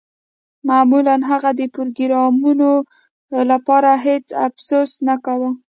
[0.69, 2.71] معمولاً هغه د پروګرامرانو
[3.51, 5.49] لپاره هیڅ افسوس نه کاوه